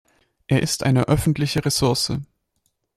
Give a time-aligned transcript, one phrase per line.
[0.47, 2.13] Er ist eine öffentliche Ressource.